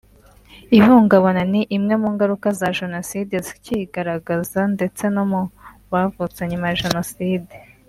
[0.77, 5.41] Ihungabana ni imwe mu ngaruka za Jenoside zikigaragaza ndetse no mu
[5.91, 7.53] bavutse nyuma ya jenoside